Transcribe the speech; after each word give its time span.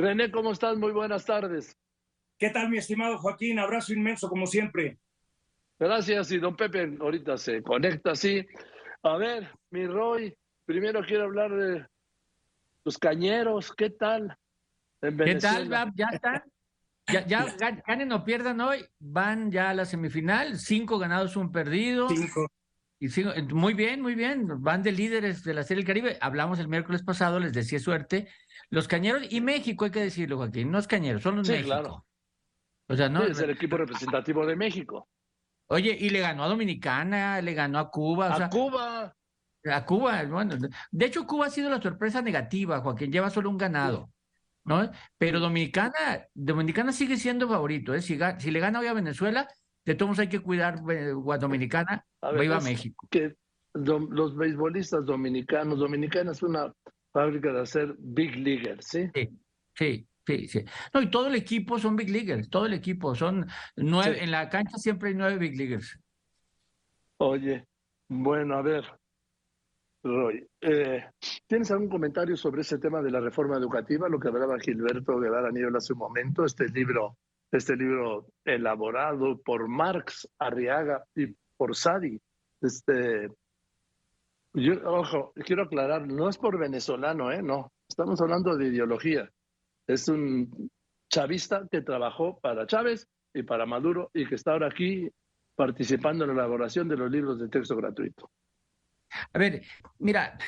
René, 0.00 0.30
¿cómo 0.30 0.52
estás? 0.52 0.78
Muy 0.78 0.92
buenas 0.92 1.24
tardes. 1.24 1.76
¿Qué 2.38 2.50
tal, 2.50 2.70
mi 2.70 2.78
estimado 2.78 3.18
Joaquín? 3.18 3.58
Abrazo 3.58 3.92
inmenso, 3.92 4.28
como 4.28 4.46
siempre. 4.46 4.98
Gracias, 5.78 6.32
y 6.32 6.38
don 6.38 6.56
Pepe 6.56 6.96
ahorita 6.98 7.36
se 7.36 7.62
conecta, 7.62 8.14
sí. 8.14 8.46
A 9.02 9.16
ver, 9.16 9.50
mi 9.70 9.86
Roy, 9.86 10.34
primero 10.64 11.02
quiero 11.04 11.24
hablar 11.24 11.54
de 11.54 11.86
los 12.84 12.98
cañeros, 12.98 13.72
¿qué 13.74 13.90
tal? 13.90 14.36
¿Qué 15.00 15.34
tal, 15.36 15.68
¿Ya 15.94 16.06
están? 16.12 16.42
Ya, 17.10 17.26
ya 17.26 17.46
ganen 17.86 18.12
o 18.12 18.24
pierdan 18.24 18.60
hoy, 18.60 18.86
van 18.98 19.50
ya 19.50 19.70
a 19.70 19.74
la 19.74 19.84
semifinal, 19.84 20.58
cinco 20.58 20.98
ganados, 20.98 21.36
un 21.36 21.52
perdido. 21.52 22.08
Cinco. 22.08 22.46
Y 23.00 23.08
muy 23.54 23.72
bien, 23.72 24.02
muy 24.02 24.14
bien. 24.14 24.62
Van 24.62 24.82
de 24.82 24.92
líderes 24.92 25.42
de 25.42 25.54
la 25.54 25.62
Serie 25.62 25.82
del 25.82 25.86
Caribe. 25.86 26.18
Hablamos 26.20 26.58
el 26.58 26.68
miércoles 26.68 27.02
pasado, 27.02 27.40
les 27.40 27.54
decía 27.54 27.80
suerte. 27.80 28.28
Los 28.68 28.88
cañeros 28.88 29.22
y 29.30 29.40
México, 29.40 29.86
hay 29.86 29.90
que 29.90 30.02
decirlo, 30.02 30.36
Joaquín, 30.36 30.70
no 30.70 30.78
es 30.78 30.86
cañeros, 30.86 31.22
son 31.22 31.36
los 31.36 31.46
sí, 31.46 31.54
México. 31.54 31.68
Claro. 31.68 32.06
O 32.88 32.94
sea, 32.94 33.08
no. 33.08 33.24
Sí, 33.24 33.30
es 33.30 33.40
el 33.40 33.50
equipo 33.50 33.78
representativo 33.78 34.44
de 34.44 34.54
México. 34.54 35.08
Oye, 35.68 35.96
y 35.98 36.10
le 36.10 36.20
ganó 36.20 36.44
a 36.44 36.48
Dominicana, 36.48 37.40
le 37.40 37.54
ganó 37.54 37.78
a 37.78 37.90
Cuba. 37.90 38.36
a 38.36 38.50
Cuba. 38.50 39.16
A 39.64 39.84
Cuba, 39.86 40.22
bueno. 40.24 40.56
De 40.90 41.06
hecho, 41.06 41.26
Cuba 41.26 41.46
ha 41.46 41.50
sido 41.50 41.70
la 41.70 41.80
sorpresa 41.80 42.20
negativa, 42.20 42.80
Joaquín, 42.80 43.10
lleva 43.10 43.30
solo 43.30 43.48
un 43.48 43.56
ganado. 43.56 44.12
¿no? 44.64 44.90
Pero 45.16 45.40
Dominicana, 45.40 46.26
Dominicana 46.34 46.92
sigue 46.92 47.16
siendo 47.16 47.48
favorito, 47.48 47.94
¿eh? 47.94 48.02
Si, 48.02 48.18
si 48.38 48.50
le 48.50 48.60
gana 48.60 48.80
hoy 48.80 48.86
a 48.88 48.92
Venezuela, 48.92 49.48
de 49.84 49.94
todos 49.94 50.18
hay 50.18 50.28
que 50.28 50.40
cuidar 50.40 50.82
eh, 50.90 51.12
Dominicana, 51.40 52.04
a 52.20 52.32
ver, 52.32 52.52
a 52.52 52.60
México. 52.60 53.08
Que 53.10 53.34
los 53.74 54.36
beisbolistas 54.36 55.04
dominicanos, 55.06 55.78
Dominicana 55.78 56.32
es 56.32 56.42
una 56.42 56.72
fábrica 57.12 57.52
de 57.52 57.60
hacer 57.60 57.94
big 57.98 58.36
leaguers, 58.36 58.86
¿sí? 58.86 59.10
Sí, 59.74 60.08
sí, 60.26 60.48
sí. 60.48 60.64
No, 60.92 61.02
y 61.02 61.10
todo 61.10 61.28
el 61.28 61.34
equipo 61.34 61.78
son 61.78 61.96
big 61.96 62.10
leaguers, 62.10 62.50
todo 62.50 62.66
el 62.66 62.74
equipo, 62.74 63.14
son 63.14 63.46
nueve, 63.76 64.22
en 64.22 64.30
la 64.30 64.48
cancha 64.48 64.76
siempre 64.76 65.10
hay 65.10 65.14
nueve 65.14 65.38
big 65.38 65.56
leaguers. 65.56 65.98
Oye, 67.18 67.64
bueno, 68.08 68.56
a 68.56 68.62
ver, 68.62 68.84
Roy, 70.02 70.48
eh, 70.62 71.04
¿tienes 71.46 71.70
algún 71.70 71.90
comentario 71.90 72.36
sobre 72.36 72.62
ese 72.62 72.78
tema 72.78 73.02
de 73.02 73.10
la 73.10 73.20
reforma 73.20 73.56
educativa, 73.56 74.08
lo 74.08 74.18
que 74.18 74.28
hablaba 74.28 74.58
Gilberto 74.58 75.18
Guevara 75.18 75.50
Niebla 75.50 75.78
hace 75.78 75.92
un 75.92 75.98
momento, 75.98 76.44
este 76.44 76.68
libro, 76.68 77.18
este 77.52 77.76
libro 77.76 78.26
elaborado 78.44 79.40
por 79.42 79.68
Marx, 79.68 80.28
Arriaga 80.38 81.04
y 81.14 81.26
por 81.56 81.76
Sadi? 81.76 82.20
Este, 82.60 83.28
yo, 84.54 84.74
ojo, 84.84 85.32
quiero 85.44 85.64
aclarar, 85.64 86.06
no 86.06 86.28
es 86.28 86.36
por 86.38 86.58
venezolano, 86.58 87.30
¿eh? 87.32 87.42
No, 87.42 87.72
estamos 87.88 88.20
hablando 88.20 88.56
de 88.56 88.68
ideología. 88.68 89.30
Es 89.86 90.08
un 90.08 90.70
chavista 91.08 91.66
que 91.70 91.82
trabajó 91.82 92.38
para 92.40 92.66
Chávez 92.66 93.08
y 93.34 93.42
para 93.42 93.66
Maduro 93.66 94.10
y 94.14 94.26
que 94.26 94.34
está 94.34 94.52
ahora 94.52 94.68
aquí 94.68 95.08
participando 95.54 96.24
en 96.24 96.28
la 96.28 96.42
elaboración 96.42 96.88
de 96.88 96.96
los 96.96 97.10
libros 97.10 97.38
de 97.38 97.48
texto 97.48 97.76
gratuito. 97.76 98.30
A 99.32 99.38
ver, 99.38 99.62
mira, 99.98 100.38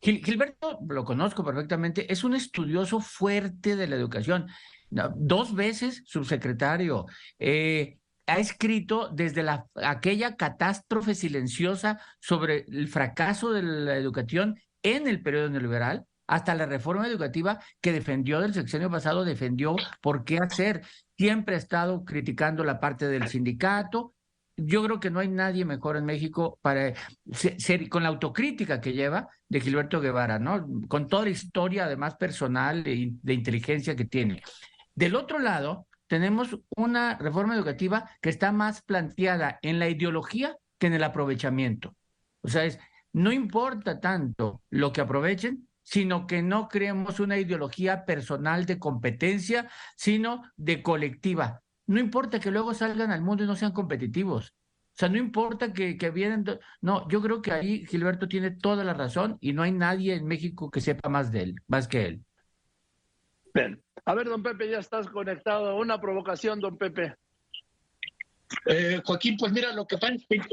Gilberto, 0.00 0.78
lo 0.88 1.04
conozco 1.04 1.44
perfectamente, 1.44 2.10
es 2.12 2.22
un 2.22 2.34
estudioso 2.34 3.00
fuerte 3.00 3.76
de 3.76 3.86
la 3.86 3.96
educación. 3.96 4.46
Dos 4.90 5.54
veces 5.54 6.02
subsecretario. 6.06 7.06
Eh, 7.38 7.98
ha 8.26 8.38
escrito 8.38 9.10
desde 9.12 9.42
la, 9.42 9.66
aquella 9.74 10.36
catástrofe 10.36 11.14
silenciosa 11.14 12.00
sobre 12.20 12.64
el 12.68 12.88
fracaso 12.88 13.52
de 13.52 13.62
la 13.62 13.96
educación 13.96 14.56
en 14.82 15.08
el 15.08 15.22
periodo 15.22 15.50
neoliberal 15.50 16.04
hasta 16.26 16.54
la 16.54 16.64
reforma 16.64 17.06
educativa 17.06 17.60
que 17.82 17.92
defendió 17.92 18.40
del 18.40 18.54
sexenio 18.54 18.90
pasado, 18.90 19.24
defendió 19.24 19.76
por 20.00 20.24
qué 20.24 20.38
hacer. 20.38 20.82
Siempre 21.18 21.56
ha 21.56 21.58
estado 21.58 22.04
criticando 22.04 22.64
la 22.64 22.80
parte 22.80 23.06
del 23.08 23.28
sindicato, 23.28 24.14
yo 24.56 24.84
creo 24.84 25.00
que 25.00 25.10
no 25.10 25.20
hay 25.20 25.28
nadie 25.28 25.64
mejor 25.64 25.96
en 25.96 26.04
México 26.04 26.58
para 26.62 26.94
ser, 27.32 27.88
con 27.88 28.02
la 28.02 28.08
autocrítica 28.08 28.80
que 28.80 28.92
lleva 28.92 29.28
de 29.48 29.60
Gilberto 29.60 30.00
Guevara, 30.00 30.38
¿no? 30.38 30.66
Con 30.88 31.08
toda 31.08 31.24
la 31.24 31.30
historia, 31.30 31.86
además 31.86 32.14
personal 32.14 32.84
de, 32.84 33.10
de 33.20 33.34
inteligencia 33.34 33.96
que 33.96 34.04
tiene. 34.04 34.42
Del 34.94 35.16
otro 35.16 35.38
lado, 35.38 35.88
tenemos 36.06 36.58
una 36.76 37.16
reforma 37.18 37.54
educativa 37.54 38.08
que 38.20 38.30
está 38.30 38.52
más 38.52 38.82
planteada 38.82 39.58
en 39.62 39.78
la 39.78 39.88
ideología 39.88 40.56
que 40.78 40.86
en 40.86 40.94
el 40.94 41.04
aprovechamiento. 41.04 41.96
O 42.42 42.48
sea, 42.48 42.64
es, 42.64 42.78
no 43.12 43.32
importa 43.32 44.00
tanto 44.00 44.62
lo 44.70 44.92
que 44.92 45.00
aprovechen, 45.00 45.68
sino 45.82 46.26
que 46.26 46.42
no 46.42 46.68
creemos 46.68 47.20
una 47.20 47.38
ideología 47.38 48.04
personal 48.04 48.66
de 48.66 48.78
competencia, 48.78 49.70
sino 49.96 50.42
de 50.56 50.82
colectiva. 50.82 51.62
No 51.86 52.00
importa 52.00 52.40
que 52.40 52.50
luego 52.50 52.74
salgan 52.74 53.10
al 53.10 53.22
mundo 53.22 53.44
y 53.44 53.46
no 53.46 53.56
sean 53.56 53.72
competitivos. 53.72 54.54
O 54.94 54.96
sea, 54.96 55.08
no 55.08 55.18
importa 55.18 55.72
que, 55.72 55.96
que 55.98 56.10
vienen. 56.10 56.44
No, 56.80 57.08
yo 57.08 57.20
creo 57.20 57.42
que 57.42 57.52
ahí 57.52 57.84
Gilberto 57.86 58.28
tiene 58.28 58.52
toda 58.52 58.84
la 58.84 58.94
razón 58.94 59.36
y 59.40 59.52
no 59.52 59.62
hay 59.62 59.72
nadie 59.72 60.14
en 60.14 60.26
México 60.26 60.70
que 60.70 60.80
sepa 60.80 61.08
más 61.08 61.32
de 61.32 61.42
él, 61.42 61.54
más 61.66 61.88
que 61.88 62.06
él. 62.06 62.24
Bien. 63.54 63.80
A 64.04 64.14
ver, 64.14 64.28
don 64.28 64.42
Pepe, 64.42 64.68
ya 64.68 64.78
estás 64.78 65.08
conectado. 65.08 65.76
Una 65.76 66.00
provocación, 66.00 66.60
don 66.60 66.76
Pepe. 66.76 67.14
Eh, 68.66 69.00
Joaquín, 69.04 69.36
pues 69.38 69.52
mira, 69.52 69.72
lo 69.72 69.86
que, 69.86 69.96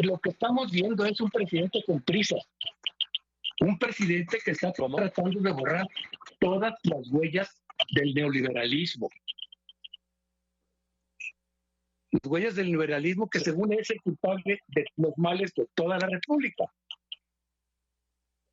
lo 0.04 0.20
que 0.20 0.30
estamos 0.30 0.72
viendo 0.72 1.04
es 1.06 1.20
un 1.20 1.30
presidente 1.30 1.84
con 1.86 2.02
prisa. 2.02 2.36
Un 3.60 3.78
presidente 3.78 4.40
que 4.44 4.52
está 4.52 4.72
tratando 4.72 5.42
de 5.42 5.52
borrar 5.52 5.88
todas 6.40 6.74
las 6.84 7.08
huellas 7.12 7.62
del 7.94 8.14
neoliberalismo 8.14 9.10
las 12.12 12.22
huellas 12.26 12.56
del 12.56 12.68
liberalismo 12.68 13.30
que 13.30 13.40
según 13.40 13.74
es 13.74 13.90
el 13.90 14.02
culpable 14.02 14.60
de 14.68 14.86
los 14.98 15.18
males 15.18 15.54
de 15.56 15.68
toda 15.74 15.98
la 15.98 16.08
República. 16.08 16.66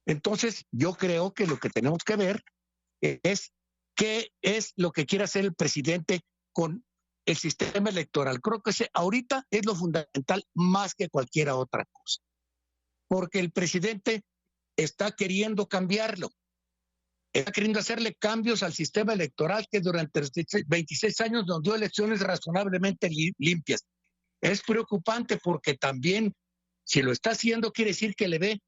Entonces, 0.07 0.65
yo 0.71 0.95
creo 0.95 1.35
que 1.35 1.47
lo 1.47 1.59
que 1.59 1.69
tenemos 1.69 2.05
que 2.05 2.17
ver 2.17 2.43
es 3.01 3.53
qué 3.99 4.31
es 4.41 4.73
lo 4.77 4.93
que 4.93 5.07
quiere 5.07 5.25
hacer 5.25 5.45
el 5.45 5.55
presidente 5.55 6.21
con 6.53 6.85
el 7.27 7.37
sistema 7.37 7.91
electoral. 7.91 8.41
Creo 8.41 8.63
que 8.63 8.71
ese 8.71 8.89
ahorita 8.95 9.45
es 9.51 9.67
lo 9.67 9.75
fundamental 9.75 10.45
más 10.55 10.95
que 10.95 11.09
cualquier 11.09 11.51
otra 11.51 11.85
cosa. 11.91 12.21
Porque 13.09 13.41
el 13.41 13.51
presidente 13.51 14.23
está 14.77 15.11
queriendo 15.11 15.67
cambiarlo 15.67 16.31
está 17.33 17.53
queriendo 17.53 17.79
hacerle 17.79 18.15
cambios 18.15 18.63
al 18.63 18.73
sistema 18.73 19.13
electoral 19.13 19.67
que 19.71 19.81
durante 19.81 20.23
26 20.67 21.21
años 21.21 21.45
nos 21.47 21.63
dio 21.63 21.75
elecciones 21.75 22.21
razonablemente 22.21 23.11
limpias. 23.39 23.87
Es 24.41 24.63
preocupante 24.63 25.39
porque 25.43 25.75
también, 25.75 26.33
si 26.85 27.03
lo 27.03 27.13
está 27.13 27.31
haciendo, 27.31 27.73
quiere 27.73 27.91
decir 27.91 28.15
que 28.15 28.29
le 28.29 28.39
ve 28.39 28.61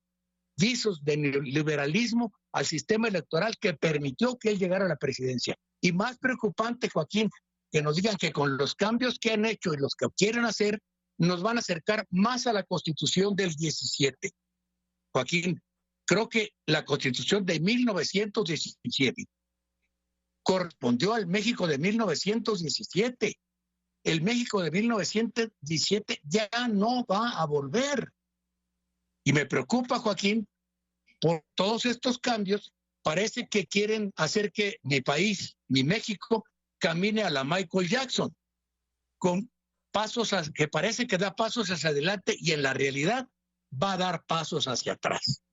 visos 0.61 1.03
de 1.03 1.17
liberalismo 1.17 2.33
al 2.53 2.67
sistema 2.67 3.09
electoral 3.09 3.57
que 3.59 3.75
permitió 3.75 4.39
que 4.39 4.51
él 4.51 4.59
llegara 4.59 4.85
a 4.85 4.89
la 4.89 4.97
presidencia. 4.97 5.57
Y 5.81 5.93
más 5.93 6.19
preocupante, 6.19 6.89
Joaquín, 6.89 7.31
que 7.73 7.83
nos 7.83 7.97
digan 7.97 8.17
que 8.17 8.33
con 8.33 8.57
los 8.57 8.75
cambios 8.75 9.19
que 9.19 9.33
han 9.33 9.45
hecho 9.45 9.73
y 9.73 9.79
los 9.79 9.95
que 9.95 10.07
quieren 10.17 10.45
hacer, 10.45 10.81
nos 11.19 11.43
van 11.43 11.57
a 11.57 11.61
acercar 11.61 12.07
más 12.11 12.47
a 12.47 12.53
la 12.53 12.63
constitución 12.63 13.35
del 13.35 13.55
17. 13.55 14.31
Joaquín, 15.13 15.61
Creo 16.11 16.29
que 16.29 16.55
la 16.67 16.85
constitución 16.85 17.47
de 17.47 17.61
1917 17.61 19.29
correspondió 20.43 21.15
al 21.15 21.29
México 21.29 21.69
de 21.69 21.79
1917. 21.79 23.39
El 24.03 24.21
México 24.21 24.61
de 24.61 24.73
1917 24.73 26.21
ya 26.25 26.49
no 26.69 27.05
va 27.05 27.41
a 27.41 27.47
volver. 27.47 28.13
Y 29.31 29.33
me 29.33 29.47
preocupa, 29.47 30.01
Joaquín, 30.01 30.45
por 31.21 31.45
todos 31.55 31.85
estos 31.87 32.19
cambios. 32.19 32.73
Parece 33.05 33.47
que 33.47 33.65
quieren 33.65 34.13
hacer 34.17 34.51
que 34.51 34.79
mi 34.83 35.03
país, 35.03 35.57
mi 35.69 35.85
México, 35.85 36.45
camine 36.81 37.23
a 37.23 37.31
la 37.31 37.45
Michael 37.45 37.89
Jackson, 37.89 38.35
con 39.19 39.49
pasos 39.93 40.35
que 40.53 40.67
parece 40.67 41.07
que 41.07 41.17
da 41.17 41.37
pasos 41.37 41.71
hacia 41.71 41.91
adelante 41.91 42.35
y 42.41 42.51
en 42.51 42.65
la 42.65 42.75
realidad 42.75 43.29
va 43.73 43.93
a 43.93 43.99
dar 43.99 44.25
pasos 44.27 44.67
hacia 44.67 44.95
atrás. 44.95 45.45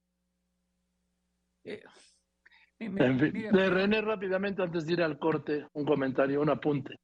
Eh, 1.64 1.84
de 2.80 3.70
René, 3.70 4.02
rápidamente, 4.02 4.64
antes 4.64 4.88
de 4.88 4.94
ir 4.94 5.04
al 5.04 5.20
corte, 5.20 5.68
un 5.74 5.86
comentario, 5.86 6.42
un 6.42 6.50
apunte. 6.50 6.96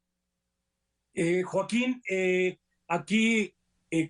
Eh, 1.13 1.43
Joaquín, 1.43 2.01
eh, 2.09 2.57
aquí 2.87 3.55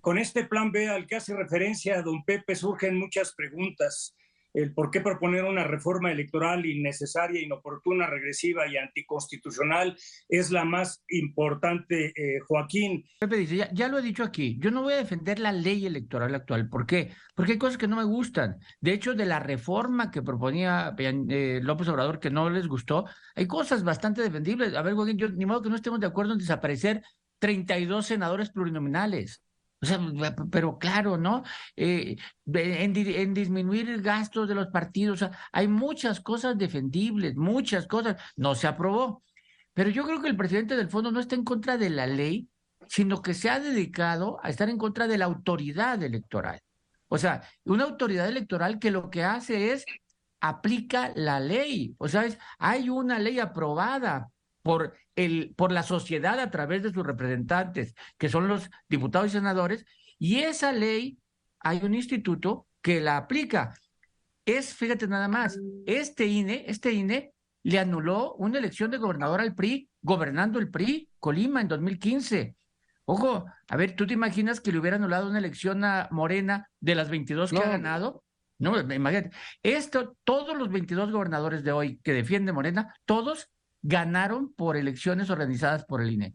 con 0.00 0.18
este 0.18 0.44
plan 0.44 0.72
B 0.72 0.88
al 0.88 1.06
que 1.06 1.16
hace 1.16 1.36
referencia 1.36 2.02
don 2.02 2.24
Pepe 2.24 2.54
surgen 2.54 2.98
muchas 2.98 3.34
preguntas. 3.34 4.16
el 4.54 4.72
por 4.72 4.90
qué 4.92 5.00
proponer 5.00 5.44
una 5.44 5.64
reforma 5.64 6.12
electoral 6.12 6.64
innecesaria, 6.64 7.42
inoportuna, 7.42 8.06
regresiva 8.06 8.68
y 8.68 8.76
anticonstitucional 8.76 9.96
es 10.28 10.52
la 10.52 10.64
más 10.64 11.02
importante, 11.08 12.12
eh, 12.14 12.38
Joaquín. 12.46 13.04
Pepe 13.18 13.36
dice, 13.36 13.68
ya, 13.72 13.88
lo 13.88 13.98
he 13.98 14.02
dicho 14.02 14.22
aquí, 14.22 14.56
yo 14.60 14.70
no 14.70 14.82
voy 14.82 14.92
a 14.92 14.98
defender 14.98 15.40
la 15.40 15.50
ley 15.50 15.84
electoral 15.84 16.32
actual. 16.36 16.68
¿Por 16.68 16.86
qué? 16.86 17.10
Porque 17.34 17.52
hay 17.52 17.58
cosas 17.58 17.78
que 17.78 17.88
no 17.88 17.96
me 17.96 18.04
gustan. 18.04 18.58
De 18.80 18.92
hecho, 18.92 19.14
de 19.14 19.26
la 19.26 19.40
reforma 19.40 20.12
que 20.12 20.22
proponía 20.22 20.94
eh, 20.98 21.60
López 21.60 21.88
Obrador 21.88 22.20
que 22.20 22.30
no 22.30 22.48
les 22.48 22.68
gustó, 22.68 23.06
hay 23.34 23.48
cosas 23.48 23.82
bastante 23.82 24.22
defendibles. 24.22 24.74
A 24.74 24.82
ver, 24.82 24.94
Joaquín, 24.94 25.18
yo 25.18 25.28
ni 25.28 25.46
modo 25.46 25.62
que 25.62 25.68
no 25.68 25.76
estemos 25.76 25.98
de 25.98 26.06
acuerdo 26.06 26.32
en 26.32 26.38
desaparecer 26.38 27.02
32 27.40 28.06
senadores 28.06 28.50
plurinominales. 28.50 29.43
O 29.84 29.86
sea, 29.86 30.34
pero 30.50 30.78
claro, 30.78 31.18
¿no? 31.18 31.42
Eh, 31.76 32.16
en, 32.46 33.34
disminuir 33.34 34.00
gastos 34.00 34.48
de 34.48 34.54
los 34.54 34.68
partidos, 34.68 35.22
o 35.22 35.26
sea, 35.26 35.38
hay 35.52 35.68
muchas 35.68 36.20
cosas 36.20 36.56
defendibles, 36.56 37.36
muchas 37.36 37.86
cosas. 37.86 38.16
No 38.36 38.54
se 38.54 38.66
aprobó. 38.66 39.22
Pero 39.74 39.90
yo 39.90 40.04
creo 40.04 40.22
que 40.22 40.28
el 40.28 40.36
presidente 40.36 40.76
del 40.76 40.88
fondo 40.88 41.10
no 41.10 41.20
está 41.20 41.34
en 41.34 41.44
contra 41.44 41.76
de 41.76 41.90
la 41.90 42.06
ley, 42.06 42.48
sino 42.88 43.20
que 43.20 43.34
se 43.34 43.50
ha 43.50 43.60
dedicado 43.60 44.38
a 44.42 44.48
estar 44.48 44.70
en 44.70 44.78
contra 44.78 45.06
de 45.06 45.18
la 45.18 45.26
autoridad 45.26 46.02
electoral. 46.02 46.60
O 47.08 47.18
sea, 47.18 47.42
una 47.64 47.84
autoridad 47.84 48.26
electoral 48.26 48.78
que 48.78 48.90
lo 48.90 49.10
que 49.10 49.22
hace 49.22 49.72
es 49.72 49.84
aplica 50.40 51.12
la 51.14 51.40
ley. 51.40 51.94
O 51.98 52.08
sea, 52.08 52.26
hay 52.58 52.88
una 52.88 53.18
ley 53.18 53.38
aprobada 53.38 54.30
por, 54.62 54.96
el, 55.16 55.54
por 55.56 55.72
la 55.72 55.82
sociedad 55.82 56.38
a 56.40 56.50
través 56.50 56.82
de 56.82 56.92
sus 56.92 57.04
representantes, 57.04 57.94
que 58.18 58.28
son 58.28 58.48
los 58.48 58.70
diputados 58.88 59.28
y 59.28 59.32
senadores, 59.32 59.84
y 60.18 60.40
esa 60.40 60.72
ley, 60.72 61.18
hay 61.60 61.80
un 61.82 61.94
instituto 61.94 62.66
que 62.82 63.00
la 63.00 63.16
aplica. 63.16 63.74
Es, 64.44 64.74
fíjate 64.74 65.08
nada 65.08 65.28
más, 65.28 65.58
este 65.86 66.26
INE, 66.26 66.64
este 66.68 66.92
INE 66.92 67.32
le 67.62 67.78
anuló 67.78 68.34
una 68.34 68.58
elección 68.58 68.90
de 68.90 68.98
gobernador 68.98 69.40
al 69.40 69.54
PRI, 69.54 69.88
gobernando 70.02 70.58
el 70.58 70.70
PRI, 70.70 71.08
Colima, 71.18 71.62
en 71.62 71.68
2015. 71.68 72.54
Ojo, 73.06 73.46
a 73.68 73.76
ver, 73.76 73.96
¿tú 73.96 74.06
te 74.06 74.14
imaginas 74.14 74.60
que 74.60 74.72
le 74.72 74.78
hubiera 74.78 74.96
anulado 74.96 75.28
una 75.28 75.38
elección 75.38 75.84
a 75.84 76.08
Morena 76.10 76.70
de 76.80 76.94
las 76.94 77.10
22 77.10 77.50
que 77.50 77.58
ha 77.58 77.68
ganado? 77.68 78.22
No, 78.58 78.78
imagínate. 78.80 79.30
Esto, 79.62 80.16
todos 80.24 80.56
los 80.56 80.70
22 80.70 81.10
gobernadores 81.10 81.64
de 81.64 81.72
hoy 81.72 81.98
que 82.02 82.12
defiende 82.12 82.52
Morena, 82.52 82.94
todos 83.04 83.50
ganaron 83.84 84.52
por 84.54 84.76
elecciones 84.76 85.28
organizadas 85.28 85.84
por 85.84 86.00
el 86.00 86.10
INE. 86.10 86.34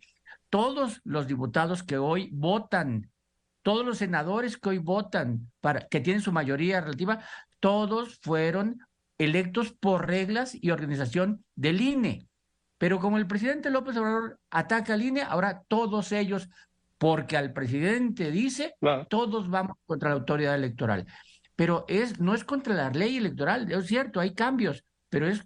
Todos 0.49 1.01
los 1.03 1.27
diputados 1.27 1.83
que 1.83 1.97
hoy 1.97 2.29
votan, 2.31 3.11
todos 3.63 3.83
los 3.85 3.97
senadores 3.97 4.57
que 4.57 4.69
hoy 4.69 4.77
votan, 4.77 5.51
para, 5.59 5.87
que 5.87 5.99
tienen 5.99 6.21
su 6.21 6.31
mayoría 6.31 6.79
relativa, 6.79 7.25
todos 7.59 8.19
fueron 8.21 8.79
electos 9.17 9.73
por 9.73 10.07
reglas 10.07 10.55
y 10.59 10.69
organización 10.69 11.43
del 11.55 11.81
INE. 11.81 12.27
Pero 12.77 12.99
como 12.99 13.17
el 13.17 13.27
presidente 13.27 13.71
López 13.71 13.97
Obrador 13.97 14.39
ataca 14.51 14.93
al 14.93 15.01
INE, 15.01 15.23
ahora 15.23 15.63
todos 15.67 16.11
ellos, 16.11 16.49
porque 16.99 17.35
al 17.35 17.51
presidente 17.51 18.29
dice, 18.29 18.75
todos 19.09 19.49
vamos 19.49 19.75
contra 19.87 20.09
la 20.09 20.15
autoridad 20.15 20.53
electoral. 20.53 21.05
Pero 21.55 21.83
es, 21.87 22.19
no 22.19 22.35
es 22.35 22.43
contra 22.43 22.75
la 22.75 22.91
ley 22.91 23.17
electoral, 23.17 23.71
es 23.71 23.87
cierto, 23.87 24.19
hay 24.19 24.35
cambios, 24.35 24.85
pero 25.09 25.27
es 25.27 25.43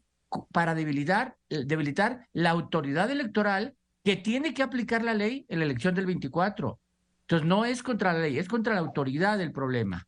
para 0.52 0.76
debilitar, 0.76 1.36
eh, 1.50 1.64
debilitar 1.66 2.28
la 2.34 2.52
autoridad 2.52 3.10
electoral 3.12 3.76
que 4.04 4.16
tiene 4.16 4.54
que 4.54 4.64
aplicar 4.64 5.04
la 5.04 5.14
ley 5.14 5.46
en 5.50 5.60
la 5.60 5.66
elección 5.66 5.96
del 5.96 6.06
24. 6.06 6.80
Entonces 7.22 7.48
no 7.48 7.66
es 7.66 7.84
contra 7.84 8.14
la 8.14 8.20
ley, 8.20 8.38
es 8.38 8.48
contra 8.48 8.74
la 8.74 8.82
autoridad 8.82 9.40
el 9.40 9.52
problema. 9.52 10.06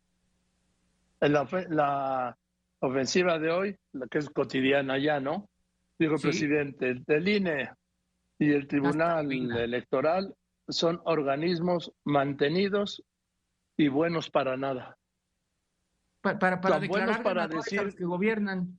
La, 1.22 1.48
la 1.70 2.38
ofensiva 2.80 3.40
de 3.40 3.52
hoy, 3.52 3.78
la 3.94 4.08
que 4.08 4.18
es 4.18 4.30
cotidiana 4.30 4.98
ya, 4.98 5.20
¿no? 5.20 5.50
Dijo 5.98 6.16
el 6.16 6.22
presidente, 6.22 7.04
el 7.08 7.28
INE 7.28 7.72
y 8.38 8.52
el 8.52 8.68
Tribunal 8.68 9.32
Electoral 9.32 10.36
son 10.68 11.02
organismos 11.06 11.94
mantenidos 12.04 13.02
y 13.78 13.88
buenos 13.88 14.30
para 14.30 14.58
nada. 14.58 14.98
Para, 16.22 16.40
para, 16.40 16.62
para 16.62 16.80
declarar 16.80 17.24
para 17.24 17.48
decir 17.48 17.96
que 17.96 18.04
gobiernan. 18.04 18.78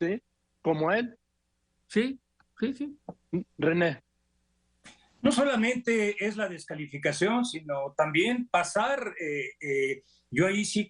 ¿Sí? 0.00 0.22
Como 0.62 0.90
él. 0.90 1.16
Sí, 1.86 2.18
sí, 2.58 2.74
sí. 2.74 2.98
René. 3.58 4.02
No 5.22 5.32
solamente 5.32 6.24
es 6.24 6.36
la 6.36 6.48
descalificación, 6.48 7.44
sino 7.44 7.92
también 7.94 8.48
pasar, 8.48 9.14
eh, 9.20 9.50
eh, 9.60 10.02
yo 10.30 10.46
ahí 10.46 10.64
sí 10.64 10.88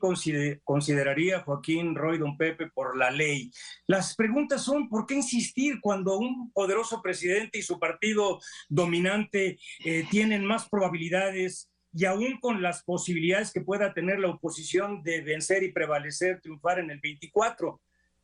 consideraría 0.62 1.40
Joaquín 1.40 1.96
Roy 1.96 2.18
Don 2.18 2.36
Pepe 2.36 2.68
por 2.68 2.96
la 2.96 3.10
ley. 3.10 3.50
Las 3.88 4.14
preguntas 4.14 4.62
son, 4.62 4.88
¿por 4.88 5.06
qué 5.06 5.14
insistir 5.14 5.80
cuando 5.80 6.16
un 6.16 6.52
poderoso 6.52 7.02
presidente 7.02 7.58
y 7.58 7.62
su 7.62 7.80
partido 7.80 8.38
dominante 8.68 9.58
eh, 9.84 10.04
tienen 10.10 10.44
más 10.44 10.68
probabilidades 10.68 11.68
y 11.92 12.04
aún 12.04 12.38
con 12.38 12.62
las 12.62 12.84
posibilidades 12.84 13.52
que 13.52 13.62
pueda 13.62 13.92
tener 13.94 14.20
la 14.20 14.28
oposición 14.28 15.02
de 15.02 15.22
vencer 15.22 15.64
y 15.64 15.72
prevalecer, 15.72 16.40
triunfar 16.40 16.78
en 16.78 16.90
el 16.90 17.00
24? 17.00 17.80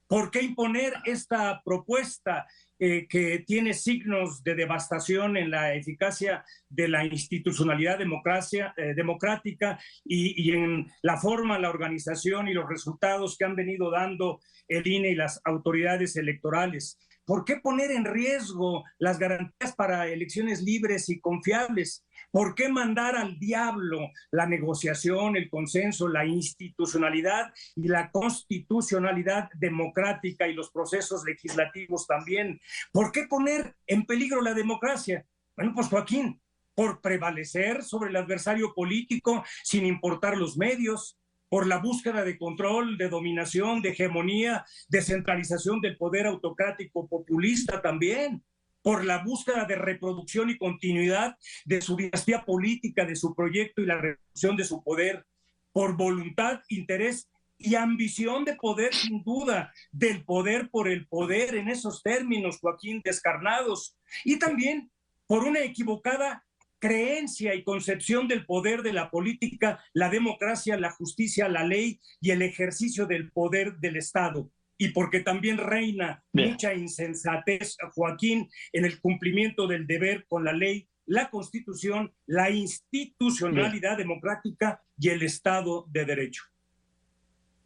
¿Por 0.06 0.30
qué 0.30 0.42
imponer 0.42 0.94
esta 1.04 1.60
propuesta 1.64 2.46
eh, 2.78 3.06
que 3.08 3.38
tiene 3.40 3.72
signos 3.72 4.44
de 4.44 4.54
devastación 4.54 5.38
en 5.38 5.50
la 5.50 5.74
eficacia 5.74 6.44
de 6.68 6.88
la 6.88 7.06
institucionalidad 7.06 7.98
eh, 8.02 8.94
democrática 8.94 9.80
y, 10.04 10.42
y, 10.42 10.52
en 10.52 10.86
la 11.00 11.16
forma, 11.16 11.58
la 11.58 11.70
organización 11.70 12.48
y 12.48 12.52
los 12.52 12.68
resultados 12.68 13.38
que 13.38 13.46
han 13.46 13.56
venido 13.56 13.90
dando 13.90 14.40
el 14.68 14.86
INE 14.86 15.08
y 15.10 15.14
las 15.14 15.40
autoridades 15.44 16.16
electorales? 16.16 16.98
¿Por 17.24 17.44
qué 17.44 17.56
poner 17.56 17.90
en 17.90 18.04
riesgo 18.04 18.84
las 18.98 19.18
garantías 19.18 19.74
para 19.74 20.06
elecciones 20.06 20.62
libres 20.62 21.08
y 21.08 21.18
confiables? 21.18 22.04
¿Por 22.36 22.54
qué 22.54 22.68
mandar 22.68 23.16
al 23.16 23.38
diablo 23.38 24.10
la 24.30 24.44
negociación, 24.44 25.36
el 25.36 25.48
consenso, 25.48 26.06
la 26.06 26.26
institucionalidad 26.26 27.50
y 27.74 27.88
la 27.88 28.10
constitucionalidad 28.10 29.48
democrática 29.54 30.46
y 30.46 30.52
los 30.52 30.70
procesos 30.70 31.24
legislativos 31.24 32.06
también? 32.06 32.60
¿Por 32.92 33.10
qué 33.10 33.26
poner 33.26 33.74
en 33.86 34.04
peligro 34.04 34.42
la 34.42 34.52
democracia? 34.52 35.24
Bueno, 35.56 35.72
pues 35.74 35.88
Joaquín, 35.88 36.38
por 36.74 37.00
prevalecer 37.00 37.82
sobre 37.82 38.10
el 38.10 38.16
adversario 38.16 38.74
político 38.74 39.42
sin 39.64 39.86
importar 39.86 40.36
los 40.36 40.58
medios, 40.58 41.18
por 41.48 41.66
la 41.66 41.78
búsqueda 41.78 42.22
de 42.22 42.36
control, 42.36 42.98
de 42.98 43.08
dominación, 43.08 43.80
de 43.80 43.92
hegemonía, 43.92 44.66
de 44.88 45.00
centralización 45.00 45.80
del 45.80 45.96
poder 45.96 46.26
autocrático 46.26 47.08
populista 47.08 47.80
también 47.80 48.44
por 48.86 49.04
la 49.04 49.18
búsqueda 49.18 49.64
de 49.64 49.74
reproducción 49.74 50.48
y 50.48 50.58
continuidad 50.58 51.36
de 51.64 51.80
su 51.80 51.96
dinastía 51.96 52.44
política, 52.44 53.04
de 53.04 53.16
su 53.16 53.34
proyecto 53.34 53.82
y 53.82 53.86
la 53.86 54.00
reducción 54.00 54.56
de 54.56 54.62
su 54.62 54.80
poder, 54.84 55.26
por 55.72 55.96
voluntad, 55.96 56.60
interés 56.68 57.28
y 57.58 57.74
ambición 57.74 58.44
de 58.44 58.54
poder, 58.54 58.94
sin 58.94 59.24
duda, 59.24 59.72
del 59.90 60.24
poder 60.24 60.70
por 60.70 60.86
el 60.86 61.08
poder 61.08 61.56
en 61.56 61.66
esos 61.66 62.00
términos, 62.04 62.60
Joaquín, 62.60 63.02
descarnados, 63.04 63.96
y 64.24 64.38
también 64.38 64.92
por 65.26 65.42
una 65.42 65.64
equivocada 65.64 66.46
creencia 66.78 67.56
y 67.56 67.64
concepción 67.64 68.28
del 68.28 68.46
poder 68.46 68.84
de 68.84 68.92
la 68.92 69.11
política, 69.11 69.84
la 69.94 70.11
democracia, 70.11 70.76
la 70.76 70.92
justicia, 70.92 71.49
la 71.49 71.64
ley 71.64 71.99
y 72.20 72.30
el 72.30 72.40
ejercicio 72.40 73.06
del 73.06 73.32
poder 73.32 73.78
del 73.78 73.96
Estado 73.96 74.52
y 74.78 74.88
porque 74.88 75.21
también 75.21 75.59
reina 75.59 76.23
mucha 76.33 76.75
insensatez, 76.75 77.76
Joaquín, 77.95 78.49
en 78.73 78.85
el 78.85 79.00
cumplimiento 79.00 79.66
del 79.66 79.87
deber 79.87 80.26
con 80.28 80.45
la 80.45 80.52
ley, 80.52 80.88
la 81.06 81.30
constitución, 81.30 82.12
la 82.26 82.50
institucionalidad 82.50 83.97
democrática 83.97 84.83
y 84.99 85.09
el 85.09 85.23
Estado 85.23 85.87
de 85.88 86.04
Derecho. 86.04 86.42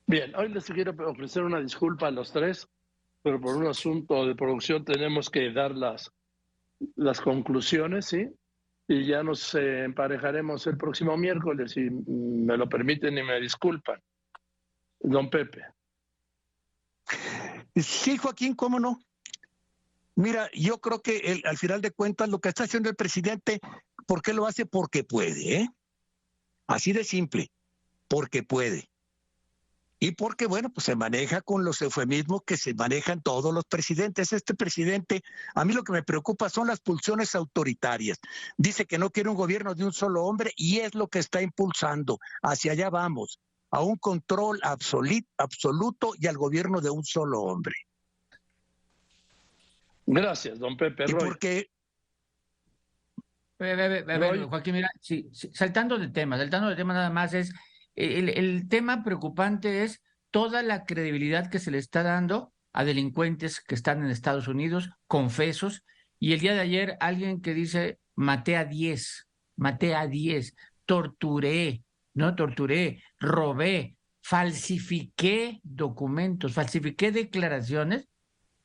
Bien, 0.07 0.35
hoy 0.35 0.49
les 0.49 0.65
quiero 0.67 0.95
ofrecer 1.07 1.43
una 1.43 1.61
disculpa 1.61 2.09
a 2.09 2.11
los 2.11 2.33
tres, 2.33 2.69
pero 3.23 3.41
por 3.41 3.57
un 3.57 3.67
asunto 3.67 4.27
de 4.27 4.35
producción 4.35 4.85
tenemos 4.85 5.31
que 5.31 5.53
dar 5.53 5.73
las, 5.73 6.13
las 6.97 7.21
conclusiones, 7.21 8.07
¿sí? 8.07 8.29
Y 8.89 9.07
ya 9.07 9.23
nos 9.23 9.55
eh, 9.55 9.85
emparejaremos 9.85 10.67
el 10.67 10.77
próximo 10.77 11.17
miércoles, 11.17 11.73
si 11.73 11.89
me 11.91 12.57
lo 12.57 12.69
permiten 12.69 13.17
y 13.19 13.23
me 13.23 13.41
disculpan. 13.41 14.01
Don 14.99 15.31
Pepe. 15.31 15.63
Sí, 17.77 18.17
Joaquín, 18.17 18.55
¿cómo 18.55 18.81
no? 18.81 19.01
Mira, 20.15 20.51
yo 20.53 20.81
creo 20.81 21.01
que 21.01 21.43
al 21.45 21.57
final 21.57 21.81
de 21.81 21.93
cuentas 21.93 22.29
lo 22.29 22.41
que 22.41 22.49
está 22.49 22.65
haciendo 22.65 22.91
el 22.91 22.97
presidente, 22.97 23.61
¿por 24.07 24.23
qué 24.23 24.35
lo 24.35 24.47
hace? 24.47 24.67
Porque 24.67 25.05
puede, 25.05 25.57
¿eh? 25.57 25.69
Así 26.67 26.93
de 26.93 27.05
simple, 27.05 27.51
porque 28.09 28.43
puede. 28.43 28.91
Y 30.03 30.13
porque, 30.13 30.47
bueno, 30.47 30.71
pues 30.71 30.87
se 30.87 30.97
maneja 30.97 31.43
con 31.43 31.63
los 31.63 31.83
eufemismos 31.83 32.41
que 32.47 32.57
se 32.57 32.73
manejan 32.73 33.21
todos 33.21 33.53
los 33.53 33.65
presidentes. 33.67 34.33
Este 34.33 34.55
presidente, 34.55 35.23
a 35.55 35.65
mí 35.67 35.75
lo 35.75 35.85
que 35.85 35.93
me 35.93 36.03
preocupa 36.03 36.49
son 36.49 36.69
las 36.69 36.81
pulsiones 36.81 37.35
autoritarias. 37.35 38.19
Dice 38.57 38.87
que 38.87 38.97
no 38.97 39.11
quiere 39.11 39.29
un 39.29 39.37
gobierno 39.37 39.75
de 39.75 39.85
un 39.85 39.93
solo 39.93 40.25
hombre 40.25 40.53
y 40.57 40.79
es 40.79 40.95
lo 40.95 41.09
que 41.09 41.19
está 41.19 41.43
impulsando. 41.43 42.19
Hacia 42.43 42.73
allá 42.73 42.89
vamos. 42.89 43.41
A 43.71 43.83
un 43.83 43.97
control 43.97 44.61
absoluto 44.63 46.13
y 46.19 46.27
al 46.27 46.37
gobierno 46.37 46.81
de 46.81 46.91
un 46.91 47.05
solo 47.05 47.43
hombre. 47.43 47.75
Gracias, 50.07 50.59
don 50.59 50.77
Pepe. 50.77 51.05
Y 51.09 51.15
porque 51.15 51.71
Joaquín, 54.49 54.75
mira, 54.75 54.91
saltando 55.53 55.99
de 55.99 56.09
tema, 56.09 56.39
saltando 56.39 56.71
de 56.71 56.77
tema 56.77 56.95
nada 56.95 57.11
más 57.11 57.35
es, 57.35 57.53
el, 57.95 58.31
el, 58.31 58.69
tema 58.69 59.05
preocupante 59.05 59.85
es 59.85 60.03
toda 60.31 60.63
la 60.63 60.85
credibilidad 60.85 61.51
que 61.51 61.59
se 61.59 61.71
le 61.71 61.77
está 61.77 62.03
dando 62.03 62.55
a 62.73 62.85
delincuentes 62.85 63.61
que 63.61 63.75
están 63.75 64.03
en 64.03 64.11
Estados 64.11 64.49
Unidos, 64.49 64.91
confesos, 65.07 65.85
y 66.19 66.33
el 66.33 66.41
día 66.41 66.55
de 66.55 66.61
ayer 66.61 66.97
alguien 67.01 67.43
que 67.43 67.53
dice, 67.53 67.99
maté 68.15 68.57
a 68.57 68.65
10, 68.65 69.27
maté 69.57 69.95
a 69.95 70.07
10, 70.07 70.55
torturé, 70.87 71.83
no 72.21 72.35
torturé, 72.37 73.03
robé, 73.19 73.97
falsifiqué 74.23 75.61
documentos, 75.63 76.53
falsifiqué 76.53 77.11
declaraciones, 77.11 78.09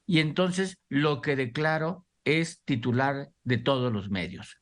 y 0.06 0.20
entonces 0.20 0.78
lo 0.90 1.22
que 1.22 1.36
declaro 1.36 2.06
es 2.24 2.62
titular 2.64 3.30
de 3.44 3.58
todos 3.58 3.92
los 3.92 4.10
medios. 4.10 4.58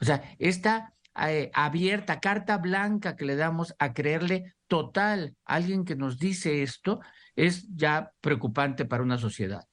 O 0.00 0.04
sea, 0.04 0.22
esta 0.38 0.94
eh, 1.26 1.50
abierta, 1.54 2.20
carta 2.20 2.58
blanca 2.58 3.16
que 3.16 3.24
le 3.24 3.36
damos 3.36 3.74
a 3.78 3.92
creerle 3.92 4.54
total 4.66 5.36
a 5.44 5.56
alguien 5.56 5.84
que 5.84 5.96
nos 5.96 6.18
dice 6.18 6.62
esto 6.62 7.00
es 7.36 7.68
ya 7.74 8.12
preocupante 8.20 8.84
para 8.84 9.02
una 9.02 9.18
sociedad. 9.18 9.66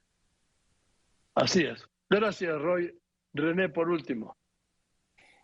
Así 1.35 1.63
es. 1.63 1.87
Gracias, 2.09 2.61
Roy. 2.61 2.97
René, 3.33 3.69
por 3.69 3.89
último. 3.89 4.37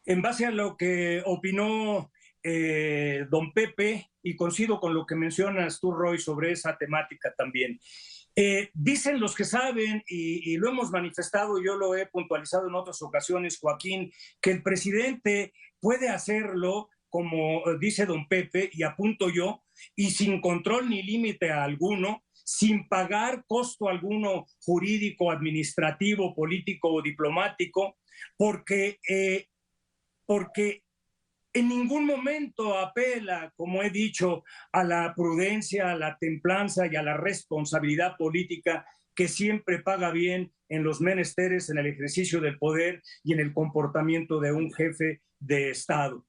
En 0.05 0.22
base 0.22 0.46
a 0.46 0.51
lo 0.51 0.75
que 0.77 1.24
opinó 1.25 2.12
eh, 2.47 3.25
don 3.27 3.51
Pepe, 3.53 4.11
y 4.21 4.35
coincido 4.35 4.79
con 4.79 4.93
lo 4.93 5.07
que 5.07 5.15
mencionas 5.15 5.79
tú, 5.79 5.91
Roy, 5.91 6.19
sobre 6.19 6.51
esa 6.51 6.77
temática 6.77 7.33
también. 7.35 7.79
Eh, 8.35 8.69
dicen 8.75 9.19
los 9.19 9.33
que 9.33 9.45
saben, 9.45 10.03
y, 10.07 10.55
lo 10.57 10.69
hemos 10.69 10.91
manifestado, 10.91 11.59
yo 11.59 11.75
lo 11.75 11.95
he 11.95 12.05
puntualizado 12.05 12.67
en 12.67 12.75
otras 12.75 13.01
ocasiones, 13.01 13.57
Joaquín, 13.57 14.11
que 14.39 14.51
el 14.51 14.61
presidente 14.61 15.53
puede 15.79 16.09
hacerlo, 16.09 16.89
como 17.09 17.63
dice 17.79 18.05
don 18.05 18.27
Pepe, 18.27 18.69
y 18.71 18.83
apunto 18.83 19.31
yo, 19.31 19.63
y 19.95 20.11
sin 20.11 20.39
control 20.39 20.87
ni 20.87 21.01
límite 21.01 21.49
alguno, 21.51 22.23
sin 22.31 22.87
pagar 22.87 23.43
costo 23.47 23.89
alguno 23.89 24.45
jurídico, 24.59 25.31
administrativo, 25.31 26.35
político 26.35 26.93
o 26.93 27.01
diplomático, 27.01 27.97
porque, 28.37 28.99
eh, 29.09 29.47
porque 30.27 30.84
en 31.55 31.69
ningún 31.69 32.05
momento 32.05 32.77
apela, 32.77 33.51
como 33.55 33.81
he 33.81 33.89
dicho, 33.89 34.43
a 34.74 34.83
la 34.83 35.13
prudencia, 35.15 35.91
a 35.91 35.97
la 35.97 36.17
templanza 36.19 36.85
y 36.85 36.97
a 36.97 37.01
la 37.01 37.15
responsabilidad 37.15 38.17
política 38.17 38.85
que 39.15 39.29
siempre 39.29 39.79
paga 39.79 40.12
bien 40.12 40.51
en 40.67 40.83
los 40.83 41.00
menesteres, 41.00 41.69
en 41.69 41.77
el 41.77 41.88
ejercicio 41.88 42.41
del 42.41 42.57
poder 42.57 43.01
y 43.24 43.31
en 43.31 43.39
el 43.39 43.53
comportamiento 43.53 44.41
de 44.41 44.51
un 44.51 44.71
jefe 44.74 45.21
de 45.39 45.69
Estado. 45.69 46.25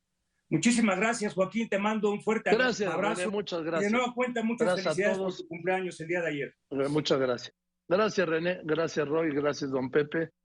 Muchísimas 0.48 0.96
gracias, 0.96 1.34
Joaquín. 1.34 1.68
Te 1.68 1.78
mando 1.78 2.12
un 2.12 2.22
fuerte 2.22 2.54
gracias, 2.54 2.88
abrazo. 2.88 3.28
muchas 3.32 3.64
gracias. 3.64 3.90
de 3.90 3.98
nuevo 3.98 4.14
cuenta, 4.14 4.44
muchas 4.44 4.80
felicidades 4.80 5.18
por 5.18 5.36
tu 5.36 5.48
cumpleaños 5.48 6.00
el 6.00 6.06
día 6.06 6.20
de 6.20 6.28
ayer. 6.28 6.54
Muchas 6.70 7.18
gracias. 7.18 7.52
Gracias, 7.88 8.28
René. 8.28 8.60
Gracias, 8.62 9.08
Roy. 9.08 9.34
Gracias, 9.34 9.72
don 9.72 9.90
Pepe. 9.90 10.30